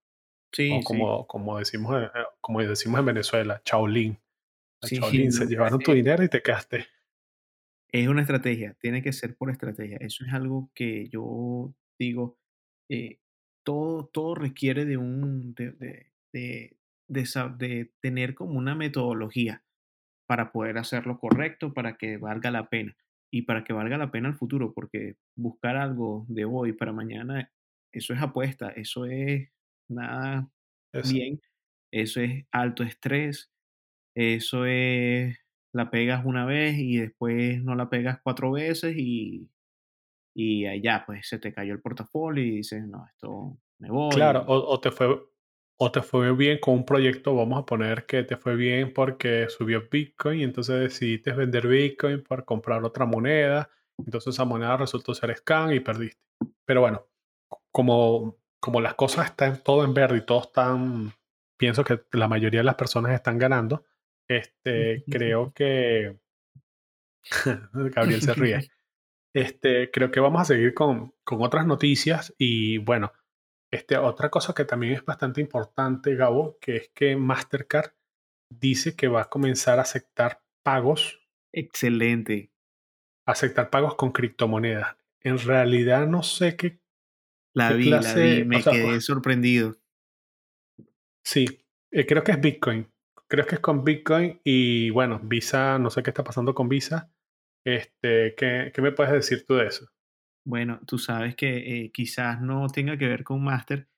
[0.52, 4.18] O Sí, sí, como, como, decimos, en- eh, como decimos en Venezuela, chaolín.
[4.82, 6.88] Sí, chaolín se llevaron tu eh, dinero y te quedaste.
[7.92, 9.98] Es una estrategia, tiene que ser por estrategia.
[10.02, 12.38] Eso es algo que yo digo,
[12.90, 13.20] eh,
[13.64, 16.78] todo, todo requiere de un, de, de, de,
[17.58, 19.64] de tener como una metodología
[20.28, 22.96] para poder hacerlo correcto, para que valga la pena
[23.32, 27.52] y para que valga la pena el futuro, porque buscar algo de hoy para mañana,
[27.94, 29.50] eso es apuesta, eso es
[29.90, 30.50] nada
[30.94, 31.14] Eso.
[31.14, 31.42] bien,
[31.92, 33.52] eso es alto estrés,
[34.16, 35.38] eso es,
[35.74, 39.50] la pegas una vez y después no la pegas cuatro veces y,
[40.36, 44.48] y allá pues se te cayó el portafolio y dices, no, esto me Claro, voy.
[44.48, 45.22] o, o te fue,
[45.78, 49.48] o te fue bien con un proyecto, vamos a poner que te fue bien porque
[49.50, 53.70] subió Bitcoin y entonces decidiste vender Bitcoin para comprar otra moneda,
[54.06, 56.22] entonces esa moneda resultó ser scam y perdiste.
[56.66, 57.06] Pero bueno,
[57.72, 61.14] como, como las cosas están todo en verde y todos están,
[61.56, 63.86] pienso que la mayoría de las personas están ganando,
[64.28, 66.20] este, creo que
[67.74, 68.60] Gabriel se ríe.
[69.34, 73.14] Este, creo que vamos a seguir con, con otras noticias y bueno,
[73.72, 77.92] este, otra cosa que también es bastante importante, Gabo, que es que Mastercard
[78.50, 81.22] dice que va a comenzar a aceptar pagos,
[81.54, 82.52] Excelente.
[83.28, 84.98] aceptar pagos con criptomonedas.
[85.22, 86.80] En realidad no sé qué,
[87.58, 89.76] La vi, la vi, o me sea, quedé sorprendido.
[91.26, 91.46] sí,
[91.92, 92.88] eh, creo que es Bitcoin.
[93.28, 97.12] Creo que es con Bitcoin y bueno, Visa, no sé qué está pasando con Visa.
[97.66, 99.88] Este, ¿qué, qué me puedes decir tú de eso?
[100.46, 103.90] Bueno, tú sabes que eh, quizás no tenga que ver con Master,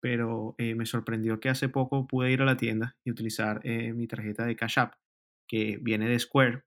[0.00, 4.06] pero eh, me sorprendió que hace poco pude ir a la tienda y utilizar mi
[4.06, 4.94] tarjeta de Cash App,
[5.48, 6.62] que viene de Square.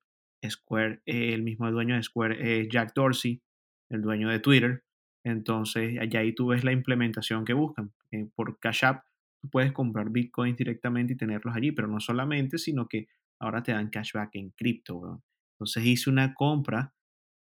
[0.47, 3.41] Square, el mismo dueño de Square es Jack Dorsey,
[3.89, 4.83] el dueño de Twitter.
[5.23, 7.93] Entonces, allá ahí tú ves la implementación que buscan.
[8.11, 9.05] Eh, por Cash App,
[9.51, 13.07] puedes comprar bitcoins directamente y tenerlos allí, pero no solamente, sino que
[13.39, 15.21] ahora te dan cashback en cripto.
[15.55, 16.93] Entonces hice una compra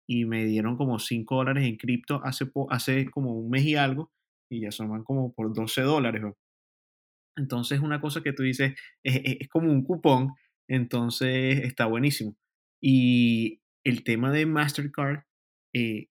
[0.06, 4.12] y me dieron como 5 dólares en cripto hace, hace como un mes y algo
[4.50, 6.22] y ya son como por 12 dólares.
[7.36, 10.34] Entonces una cosa que tú dices es, es- es como un cupón,
[10.68, 12.36] entonces está buenísimo.
[12.80, 15.24] Y el tema de Mastercard
[15.74, 16.08] eh,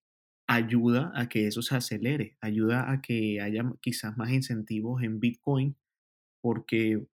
[0.54, 5.76] ayuda a que eso se acelere, ayuda a que haya quizás más incentivos en Bitcoin
[6.42, 7.06] porque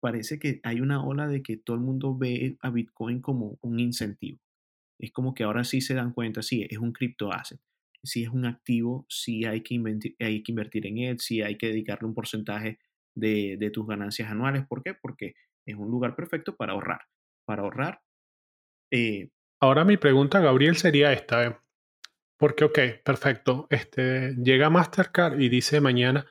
[0.00, 3.80] parece que hay una ola de que todo el mundo ve a Bitcoin como un
[3.80, 4.38] incentivo.
[4.98, 7.60] Es como que ahora sí se dan cuenta, sí, es un cripto asset.
[8.02, 9.74] si es un activo, si hay que,
[10.20, 12.78] hay que invertir en él, si hay que dedicarle un porcentaje
[13.14, 14.66] de, tus ganancias anuales.
[14.66, 14.94] ¿Por qué?
[14.94, 15.34] Porque
[15.66, 17.02] es un lugar perfecto para ahorrar.
[17.44, 18.00] Para ahorrar.
[18.90, 19.30] Eh,
[19.60, 21.60] Ahora mi pregunta, Gabriel, sería esta.
[22.38, 23.66] Porque, ok, perfecto.
[23.68, 26.26] Este, llega Mastercard y dice mañana,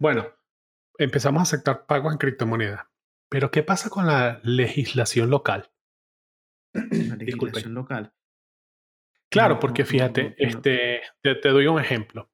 [0.00, 0.26] bueno,
[0.98, 2.86] empezamos a aceptar pagos en criptomonedas.
[3.28, 5.70] Pero, ¿qué pasa con la legislación local?
[6.74, 6.82] La
[7.16, 8.12] legislación local.
[9.30, 12.30] Claro, porque fíjate, este, te, doy un ejemplo.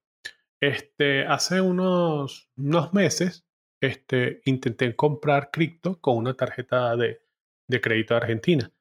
[0.61, 3.47] Este, hace unos, unos meses
[3.81, 7.23] este, intenté comprar cripto con una tarjeta de,
[7.69, 8.73] de crédito de Argentina.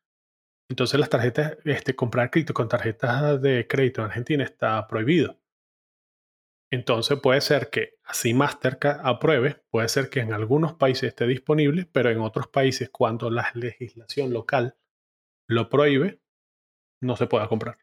[0.69, 5.37] Entonces las tarjetas, este, comprar cripto con tarjetas de crédito en Argentina está prohibido.
[6.69, 11.87] Entonces puede ser que así Mastercard apruebe, puede ser que en algunos países esté disponible,
[11.89, 14.75] pero en otros países cuando la legislación local
[15.47, 16.19] lo prohíbe,
[17.01, 17.77] no se pueda comprar.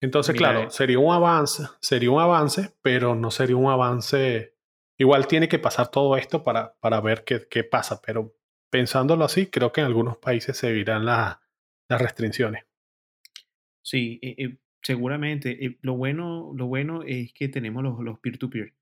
[0.00, 4.54] Entonces, claro, eh sería un avance, sería un avance, pero no sería un avance.
[4.98, 8.36] Igual tiene que pasar todo esto para, para ver qué, qué pasa, pero
[8.70, 11.38] pensándolo así, creo que en algunos países se verán las
[11.88, 12.64] restricciones.
[13.82, 15.78] Sí, eh, eh, seguramente.
[15.82, 18.74] lo, bueno, lo bueno es que tenemos los, los peer-to-peer.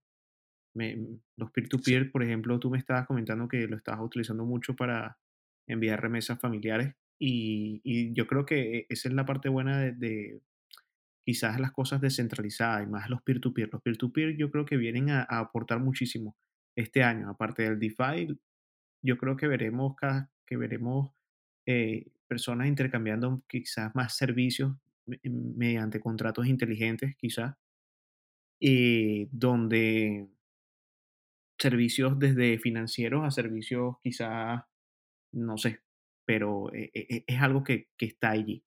[0.75, 5.19] los peer-to-peer, por ejemplo, tú me estabas comentando que lo estabas utilizando mucho para
[5.67, 10.41] enviar remesas familiares y, y yo creo que esa es la parte buena de
[11.25, 13.71] quizás las cosas descentralizadas y más los peer-to-peer.
[13.73, 16.37] Los peer-to-peer yo creo que vienen a, aportar muchísimo
[16.77, 17.31] este año.
[17.31, 18.39] Aparte del DeFi,
[19.03, 19.95] yo creo que veremos,
[20.47, 21.13] que veremos
[21.67, 24.73] eh, personas intercambiando quizás más servicios
[25.23, 27.55] mediante contratos inteligentes, quizás,
[28.59, 30.29] eh, donde
[31.59, 34.63] servicios desde financieros a servicios quizás,
[35.33, 35.81] no sé,
[36.25, 38.65] pero eh, es algo que, que está allí.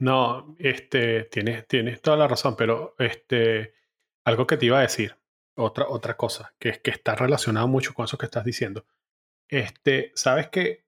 [0.00, 3.74] No, este, tienes, tienes toda la razón, pero este,
[4.24, 5.14] algo que te iba a decir,
[5.56, 8.86] otra, otra cosa, que es que está relacionado mucho con eso que estás diciendo.
[9.50, 10.81] Este, sabes que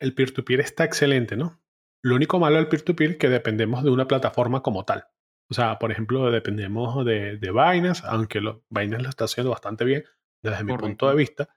[0.00, 1.60] el peer-to-peer está excelente, ¿no?
[2.02, 5.06] Lo único malo del peer-to-peer es que dependemos de una plataforma como tal.
[5.50, 9.84] O sea, por ejemplo, dependemos de, de Binance, aunque lo, Binance lo está haciendo bastante
[9.84, 10.04] bien
[10.42, 11.48] desde mi punto de vista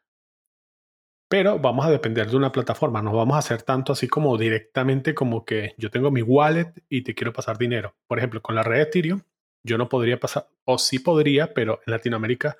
[1.31, 5.15] pero vamos a depender de una plataforma, no vamos a hacer tanto así como directamente
[5.15, 7.95] como que yo tengo mi wallet y te quiero pasar dinero.
[8.05, 9.21] Por ejemplo, con la red Ethereum,
[9.63, 12.57] yo no podría pasar, o sí podría, pero en Latinoamérica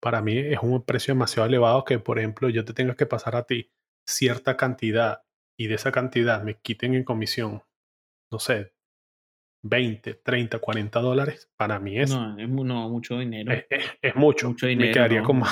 [0.00, 3.36] para mí es un precio demasiado elevado que, por ejemplo, yo te tengo que pasar
[3.36, 3.70] a ti
[4.10, 5.22] cierta cantidad
[5.58, 7.62] y de esa cantidad me quiten en comisión,
[8.32, 8.72] no sé,
[9.62, 12.10] 20, 30, 40 dólares, para mí es...
[12.10, 13.52] No, es mucho dinero.
[14.00, 14.54] Es, mucho.
[14.62, 15.42] Me quedaría con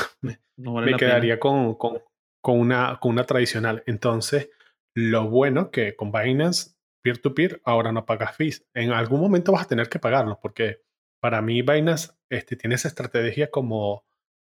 [0.56, 2.00] me quedaría con, con
[2.44, 3.82] una, con una tradicional.
[3.86, 4.50] Entonces,
[4.94, 8.66] lo bueno que con Binance peer-to-peer ahora no pagas fees.
[8.74, 10.82] En algún momento vas a tener que pagarlo porque
[11.20, 14.04] para mí Binance este, tiene esa estrategia como,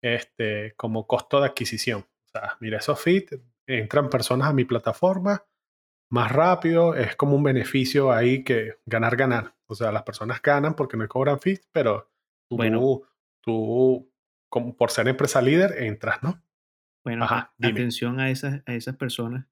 [0.03, 2.01] este, como costo de adquisición.
[2.01, 3.25] O sea, mira, esos fees,
[3.79, 5.45] entran personas a mi plataforma
[6.11, 9.55] más rápido, es como un beneficio ahí que ganar, ganar.
[9.67, 12.11] O sea, las personas ganan porque no cobran fees, pero
[12.49, 13.03] tú, bueno.
[13.41, 14.13] tú
[14.49, 16.43] como por ser empresa líder, entras, ¿no?
[17.05, 17.27] Bueno,
[17.63, 19.47] atención a esas, a esas personas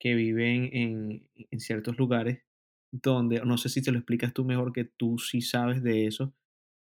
[0.00, 2.44] que viven en, en, ciertos lugares
[2.92, 6.32] donde, no sé si te lo explicas tú mejor que tú sí sabes de eso.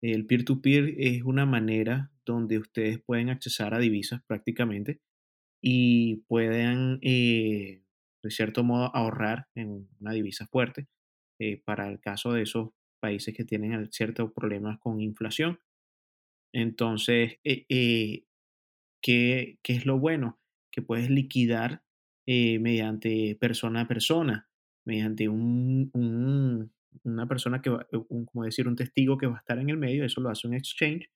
[0.03, 5.01] El peer-to-peer es una manera donde ustedes pueden accesar a divisas prácticamente
[5.67, 7.81] y pueden, eh,
[8.23, 10.89] de cierto modo, ahorrar en una divisa fuerte
[11.41, 15.59] eh, para el caso de esos países que tienen ciertos problemas con inflación.
[16.53, 18.25] Entonces, eh,
[19.01, 20.39] ¿Qué, es lo bueno?
[20.71, 21.83] Que puedes liquidar
[22.27, 24.51] eh, mediante persona a persona,
[24.85, 25.91] mediante un,
[27.05, 30.05] una persona que va, como decir, un testigo que va a estar en el medio,
[30.05, 31.11] eso lo hace un exchange,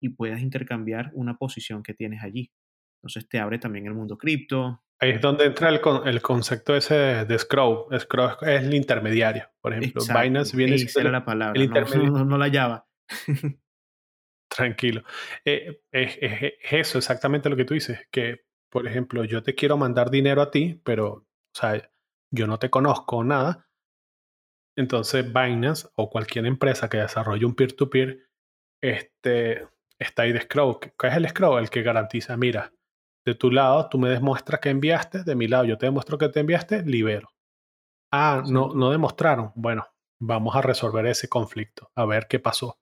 [0.00, 2.50] y puedas intercambiar una posición que tienes allí.
[3.00, 4.84] Entonces te abre también el mundo cripto.
[4.98, 7.98] Ahí es donde entra el, el concepto ese de Scroll.
[7.98, 9.50] Scroll es el intermediario.
[9.62, 11.64] Por ejemplo, Binance viene a la palabra,
[11.96, 12.86] no, no, la llava.
[14.54, 15.02] Tranquilo.
[15.46, 16.18] Eh, es,
[16.70, 20.50] eso exactamente lo que tú dices, que, por ejemplo, yo te quiero mandar dinero a
[20.50, 21.90] ti, pero, o sea,
[22.30, 23.70] yo no te conozco nada.
[24.76, 28.28] Entonces, Binance o cualquier empresa que desarrolle un peer-to-peer,
[28.82, 29.66] este,
[29.98, 30.78] está ahí de Scroll.
[30.80, 31.62] ¿Qué es el Scroll?
[31.62, 32.70] El que garantiza, mira,
[33.24, 36.28] de tu lado tú me demuestras que enviaste, de mi lado yo te demuestro que
[36.28, 37.30] te enviaste, libero.
[38.12, 39.52] Ah, no, no demostraron.
[39.54, 39.86] Bueno,
[40.20, 42.78] vamos a resolver ese conflicto, a ver qué pasó.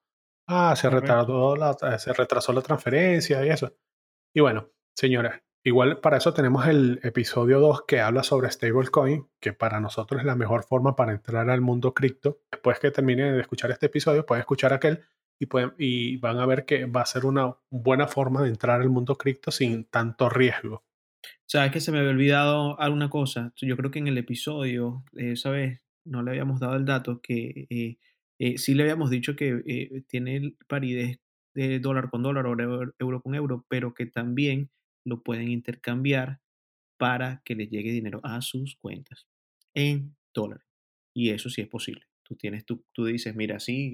[0.47, 3.75] Ah, se retrasó, la, se retrasó la transferencia y eso.
[4.35, 9.53] Y bueno, señora, Igual para eso tenemos el episodio 2 que habla sobre stablecoin, que
[9.53, 12.41] para nosotros es la mejor forma para entrar al mundo cripto.
[12.51, 15.05] Después que terminen de escuchar este episodio, pueden escuchar aquel
[15.41, 19.17] y, van a ver que va a ser una buena forma de entrar al mundo
[19.17, 20.85] cripto sin tanto riesgo.
[21.47, 23.53] Sabes que se me había olvidado alguna cosa.
[23.57, 27.67] Yo creo que en el episodio, esa vez, no le habíamos dado el dato que
[27.71, 27.99] eh,
[28.39, 31.21] eh, sí le habíamos dicho que eh, tiene paridez
[31.55, 32.57] de dólar con dólar o
[32.99, 34.71] euro con euro, pero que también
[35.05, 36.41] lo pueden intercambiar
[36.99, 39.27] para que les llegue dinero a sus cuentas
[39.75, 40.65] en dólar.
[41.15, 42.05] Y eso sí es posible.
[42.29, 43.91] Tú, tienes, tú, tú dices, mira, sí,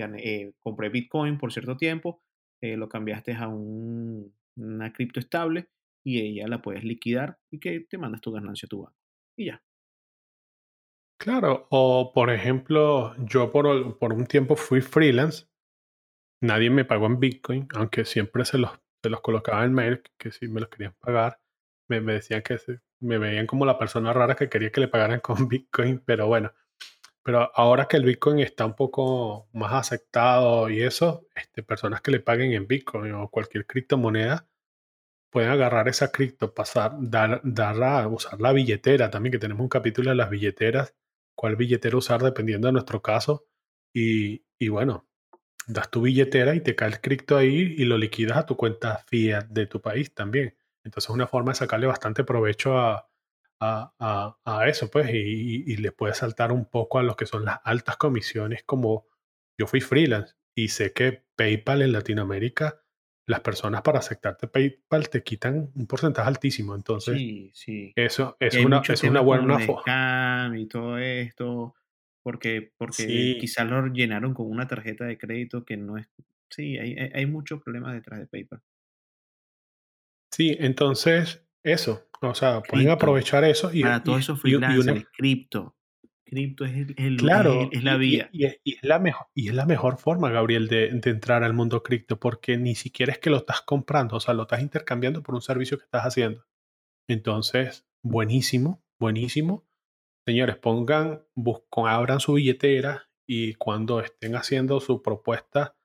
[0.58, 2.22] compré Bitcoin por cierto tiempo,
[2.60, 5.68] lo cambiaste a un, una cripto estable
[6.04, 8.98] y ella la puedes liquidar y que te mandas tu ganancia a tu banco.
[9.36, 9.62] Y ya.
[11.18, 15.46] Claro, o por ejemplo, yo por, por un tiempo fui freelance,
[16.42, 18.70] nadie me pagó en Bitcoin, aunque siempre se los,
[19.02, 21.40] se los colocaba en mail que si me los querían pagar,
[21.88, 22.58] me decían que
[23.00, 26.52] me veían como la persona rara que quería que le pagaran con Bitcoin, pero bueno,
[27.24, 32.10] pero ahora que el Bitcoin está un poco más aceptado y eso, este, personas que
[32.10, 34.46] le paguen en Bitcoin o cualquier criptomoneda,
[35.30, 40.10] pueden agarrar esa cripto, pasar, dar, darla, usar la billetera también, que tenemos un capítulo
[40.10, 40.94] de las billeteras,
[41.34, 43.46] cuál billetera usar dependiendo de nuestro caso.
[43.94, 45.08] Y, y bueno,
[45.66, 48.98] das tu billetera y te cae el cripto ahí y lo liquidas a tu cuenta
[49.08, 50.56] fiat de tu país también.
[50.84, 53.08] Entonces es una forma de sacarle bastante provecho a,
[53.60, 57.44] a, a, eso, pues, y, y, les puede saltar un poco a lo que son
[57.44, 59.06] las altas comisiones, como
[59.58, 62.84] yo fui freelance y sé que PayPal en Latinoamérica
[63.26, 66.74] las personas para aceptarte PayPal te quitan un porcentaje altísimo.
[66.74, 67.92] Entonces, sí, sí.
[67.96, 70.52] eso es una, es una buena forma.
[70.56, 71.74] Y todo esto,
[72.22, 76.06] porque, porque quizás lo llenaron con una tarjeta de crédito que no es.
[76.50, 78.60] Sí, hay, hay muchos problemas detrás de PayPal.
[80.30, 82.06] Sí, entonces, eso.
[82.20, 83.82] O sea, pueden aprovechar eso y.
[83.82, 85.74] Para todos esos freelancers, cripto
[86.34, 88.28] cripto es, el, claro, es, la vía.
[88.32, 92.18] Y, es la mejor, y es la mejor forma, Gabriel, de, entrar al mundo cripto,
[92.18, 95.42] porque ni siquiera es que lo estás comprando, o sea, lo estás intercambiando por un
[95.42, 96.44] servicio que estás haciendo.
[97.08, 99.64] Entonces, buenísimo, buenísimo.
[100.26, 105.76] Señores, pongan, buscan, abran su billetera y cuando estén haciendo su propuesta,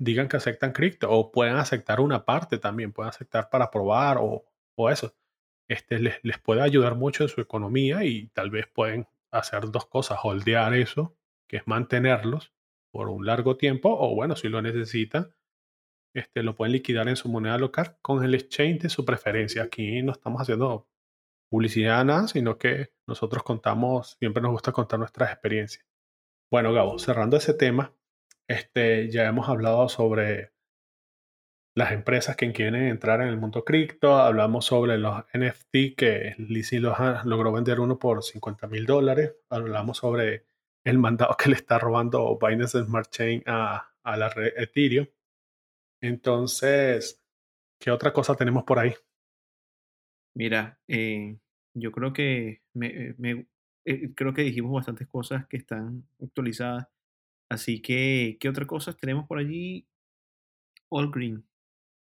[0.00, 4.44] digan que aceptan cripto o pueden aceptar una parte también, pueden aceptar para probar o,
[4.78, 5.14] o eso.
[5.68, 9.86] Este les, les puede ayudar mucho en su economía y tal vez pueden hacer dos
[9.86, 11.16] cosas, holdear eso,
[11.48, 12.52] que es mantenerlos
[12.90, 15.34] por un largo tiempo, o bueno, si lo necesitan,
[16.14, 19.64] este, lo pueden liquidar en su moneda local con el exchange de su preferencia.
[19.64, 20.88] Aquí no estamos haciendo
[21.50, 25.86] publicidad nada, sino que nosotros contamos, siempre nos gusta contar nuestras experiencias.
[26.50, 27.94] Bueno, Gabo, cerrando ese tema,
[28.48, 30.52] este, ya hemos hablado sobre
[31.78, 34.16] las empresas que quieren entrar en el mundo cripto.
[34.16, 39.36] Hablamos sobre los NFT que Lizzie Lohan logró vender uno por 50 mil dólares.
[39.48, 40.44] Hablamos sobre
[40.84, 45.06] el mandado que le está robando Binance Smart Chain a, a la red Ethereum.
[46.02, 47.24] Entonces,
[47.78, 48.94] ¿qué otra cosa tenemos por ahí?
[50.34, 51.38] Mira, eh,
[51.74, 53.14] yo creo que me,
[53.84, 56.88] eh, creo que dijimos bastantes cosas que están actualizadas.
[57.48, 59.86] Así que, ¿qué otras cosas tenemos por allí?
[60.88, 61.47] All Green.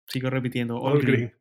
[0.06, 1.32] Sigo repitiendo, All, Green.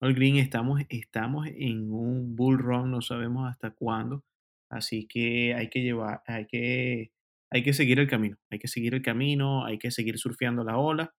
[0.00, 4.24] All Green, estamos, estamos en un bull run, no sabemos hasta cuándo.
[4.70, 7.12] Así que hay que llevar, hay que,
[7.50, 8.36] hay que seguir el camino.
[8.50, 11.14] Hay que seguir el camino, hay que seguir surfeando la ola.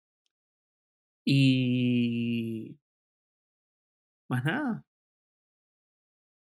[1.26, 2.78] Y
[4.30, 4.84] más nada.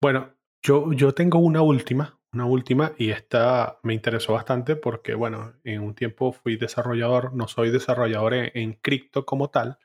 [0.03, 5.55] Bueno, yo, yo tengo una última, una última, y esta me interesó bastante porque, bueno,
[5.65, 9.79] en un tiempo fui desarrollador, no soy desarrollador en, en cripto como tal,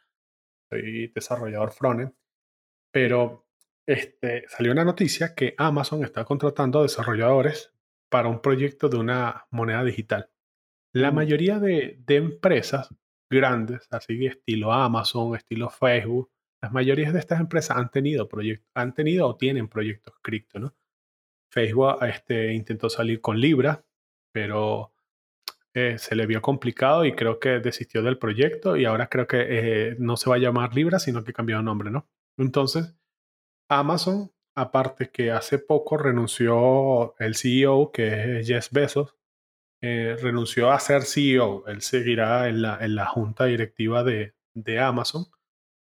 [0.70, 2.14] soy desarrollador frontend,
[2.92, 3.46] pero
[3.88, 7.74] este, salió una noticia que Amazon está contratando desarrolladores
[8.10, 10.30] para un proyecto de una moneda digital.
[10.94, 11.16] La mm.
[11.16, 12.90] mayoría de, empresas
[13.30, 18.94] grandes, así estilo Amazon, estilo Facebook, las mayorías de estas empresas han tenido proyectos, han
[18.94, 20.76] tenido o tienen proyectos cripto, ¿no?
[21.52, 23.86] Facebook este, intentó salir con Libra,
[24.32, 24.95] pero
[25.76, 29.46] eh, se le vio complicado y creo que desistió del proyecto y ahora creo que
[29.90, 32.08] eh, no se va a llamar Libra, sino que cambió de nombre, ¿no?
[32.38, 32.96] Entonces,
[33.70, 39.18] Amazon, aparte que hace poco renunció el CEO, que es Jeff Bezos,
[39.82, 44.80] eh, renunció a ser CEO, él seguirá en la, en la junta directiva de, de
[44.80, 45.26] Amazon,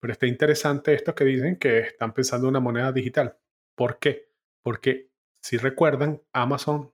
[0.01, 3.37] pero está interesante esto que dicen que están pensando en una moneda digital.
[3.73, 4.33] ¿Por qué?
[4.63, 5.11] Porque
[5.41, 6.91] si recuerdan, Amazon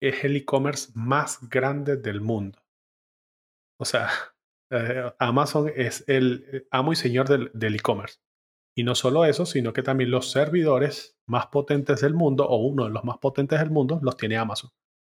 [0.00, 2.58] es el e-commerce más grande del mundo.
[3.78, 4.08] O sea,
[4.70, 8.18] eh, Amazon es el amo y señor del, e-commerce.
[8.76, 12.84] Y no solo eso, sino que también los servidores más potentes del mundo, o uno
[12.84, 14.70] de los más potentes del mundo, los tiene Amazon.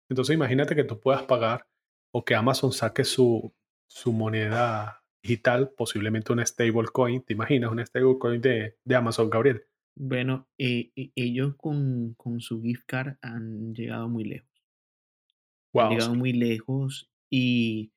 [0.10, 1.68] Entonces imagínate que tú puedas pagar
[2.14, 3.54] o que Amazon saque su,
[3.88, 7.22] su moneda digital, posiblemente un stablecoin.
[7.22, 9.64] ¿Te imaginas un stablecoin de, de Amazon, Gabriel?
[9.96, 14.51] Bueno, eh, e- ellos con, con su gift card han llegado muy lejos.
[15.78, 17.94] Han llegado muy lejos y,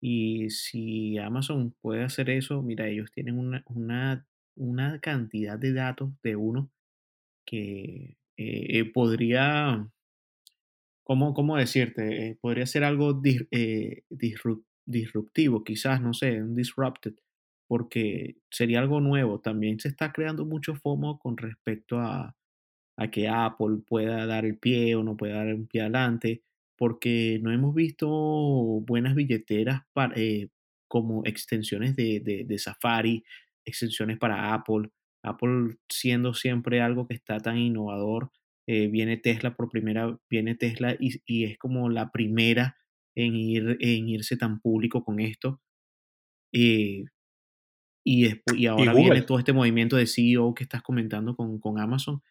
[0.00, 6.12] y si Amazon puede hacer eso, mira, ellos tienen una, una, una cantidad de datos
[6.22, 6.72] de uno
[7.46, 9.90] que eh, eh, podría
[11.04, 12.28] ¿Cómo, cómo decirte?
[12.30, 17.14] Eh, podría ser algo dis- eh, disrup- disruptivo, quizás, no sé, un disrupted,
[17.66, 19.40] porque sería algo nuevo.
[19.40, 22.36] También se está creando mucho FOMO con respecto a,
[22.96, 26.44] a que Apple pueda dar el pie o no pueda dar un pie adelante,
[26.80, 30.50] porque no hemos visto buenas billeteras para, eh,
[30.88, 33.24] como extensiones de, de, de Safari,
[33.66, 34.90] extensiones para Apple.
[35.22, 38.32] Apple siendo siempre algo que está tan innovador
[38.66, 42.78] eh, viene Tesla por primera, viene Tesla y, y es como la primera
[43.14, 45.60] en, ir, en irse tan público con esto.
[46.52, 47.04] eh,
[48.04, 51.78] y, y Y ahora viene todo este movimiento de CEO que estás comentando con, con
[51.78, 52.22] Amazon.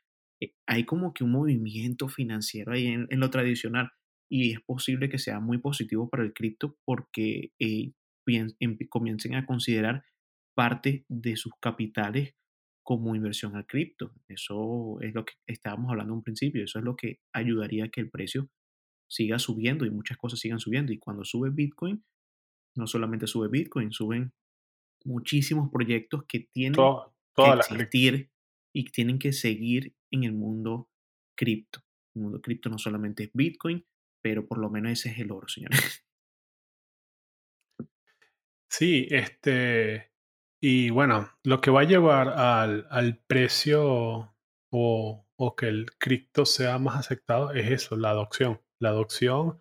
[0.42, 3.92] eh, hay como que un movimiento financiero ahí en, en lo tradicional
[4.30, 7.92] y es posible que sea muy positivo para el cripto porque eh,
[8.28, 10.04] em- comiencen a considerar
[10.56, 12.36] parte de sus capitales
[12.84, 14.14] como inversión al cripto.
[14.28, 16.64] Eso es lo que estábamos hablando en un principio.
[16.64, 18.50] Eso es lo que ayudaría a que el precio
[19.10, 20.92] siga subiendo y muchas cosas sigan subiendo.
[20.92, 22.04] Y cuando sube Bitcoin,
[22.76, 24.34] no solamente sube Bitcoin, suben
[25.06, 26.76] muchísimos proyectos que tienen
[27.36, 28.32] que existir
[28.74, 30.90] y tienen que seguir en el mundo
[31.38, 31.82] cripto.
[32.16, 33.86] El mundo cripto no solamente es Bitcoin,
[34.22, 36.06] pero por lo menos ese es el oro, señores.
[38.70, 40.12] Sí, este,
[40.62, 44.36] y bueno, lo que va a llevar al, al precio
[44.72, 48.62] o, o que el cripto sea más aceptado es eso, la adopción.
[48.80, 49.60] La adopción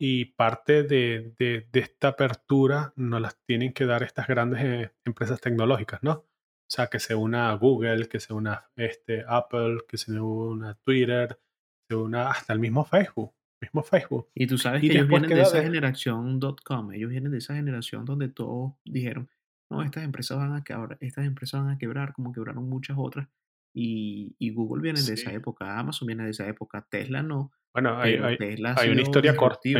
[0.00, 5.40] y parte de, de- esta apertura nos las tienen que dar estas grandes eh, empresas
[5.40, 6.12] tecnológicas, ¿no?
[6.12, 11.40] O sea, que se una Google, que se una este, Apple, que se una Twitter,
[11.88, 14.28] se una hasta el mismo Facebook, mismo Facebook.
[14.34, 17.38] Y tú sabes Y que ellos vienen de esa de, generación .com, ellos vienen de
[17.38, 19.28] esa generación donde todos dijeron,
[19.70, 23.28] no, estas empresas van a quebrar, estas empresas van a quebrar, como quebraron muchas otras.
[23.74, 27.98] Y, y Google viene de esa época, Amazon viene de esa época, Tesla no, Bueno,
[27.98, 29.74] hay, hay, Tesla hay una historia corta, hay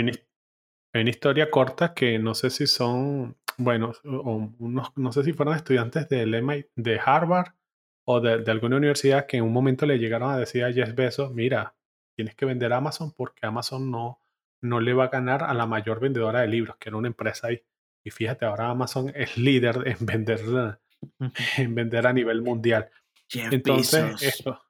[0.00, 0.12] una,
[0.92, 5.56] hay historia corta que no sé si son, bueno, o unos, no sé si fueron
[5.56, 7.52] estudiantes del MIT de Harvard
[8.06, 10.94] o de, de alguna universidad que en un momento le llegaron a decir a Jeff
[10.94, 11.74] Bezos, mira,
[12.20, 14.20] tienes que vender Amazon porque Amazon no,
[14.60, 17.46] no le va a ganar a la mayor vendedora de libros, que era una empresa
[17.46, 17.62] ahí.
[18.04, 20.40] Y fíjate, ahora Amazon es líder en vender,
[21.56, 22.90] en vender a nivel mundial.
[23.26, 24.22] Jeff Entonces, Bezos.
[24.22, 24.62] esto,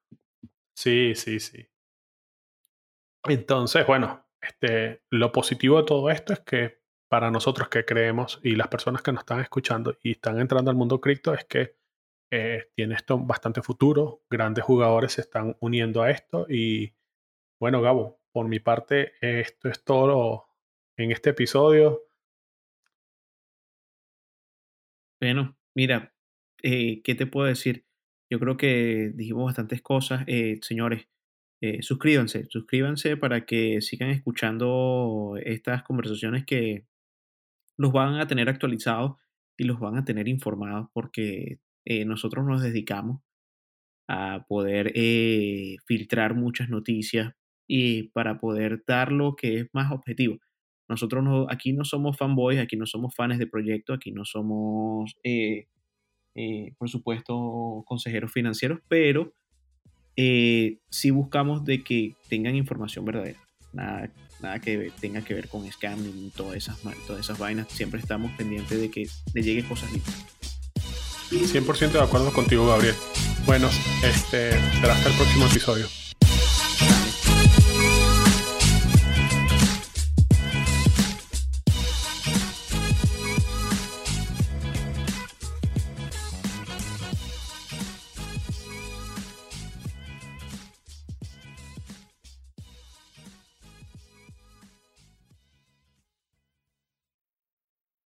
[0.73, 1.67] sí, sí, sí.
[3.25, 6.79] Entonces, bueno, este, lo positivo de todo esto es que
[7.09, 10.77] para nosotros que creemos y las personas que nos están escuchando y están entrando al
[10.77, 11.75] mundo cripto es que
[12.31, 16.95] eh, tiene esto bastante futuro, grandes jugadores se están uniendo a esto y
[17.61, 20.47] bueno, Gabo, por mi parte, esto es todo
[20.97, 22.01] en este episodio.
[25.21, 26.15] Bueno, mira,
[26.63, 27.85] eh, ¿qué te puedo decir?
[28.31, 30.25] Yo creo que dijimos bastantes cosas.
[30.27, 31.07] Eh, señores,
[31.61, 36.87] eh, suscríbanse, suscríbanse para que sigan escuchando estas conversaciones que
[37.77, 39.19] los van a tener actualizados
[39.59, 41.61] y los van a tener informados porque
[42.07, 43.21] nosotros nos dedicamos
[44.09, 44.93] a poder
[45.87, 47.35] filtrar muchas noticias
[47.73, 50.39] y para poder dar lo que es más objetivo.
[50.89, 55.15] Nosotros no, aquí no somos fanboys, aquí no somos fans de proyectos, aquí no somos,
[55.23, 55.69] eh,
[56.35, 59.33] eh, por supuesto, consejeros financieros, pero
[60.17, 63.39] eh, sí buscamos de que tengan información verdadera.
[63.73, 64.11] Nada,
[64.43, 67.69] nada que tenga que ver con scamming todas esas, todas esas vainas.
[67.69, 70.27] Siempre estamos pendientes de que le lleguen cosas limpias.
[71.31, 72.97] 100% de acuerdo contigo, Gabriel.
[73.47, 73.69] Bueno,
[74.03, 74.51] este,
[74.81, 76.00] será hasta el próximo episodio.